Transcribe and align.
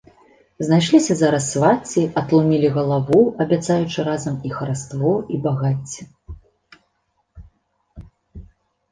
Знайшліся 0.67 1.15
зараз 1.17 1.43
свацці, 1.55 2.01
атлумілі 2.21 2.71
галаву, 2.77 3.19
абяцаючы 3.45 3.99
разам 4.07 4.39
і 4.49 4.53
хараство 4.61 5.11
і 5.35 5.39
багацце. 5.43 6.07